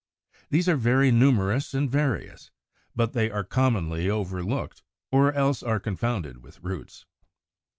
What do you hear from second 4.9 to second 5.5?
or